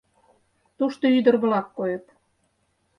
[0.77, 2.05] Тушто ӱдыр-влак койыт.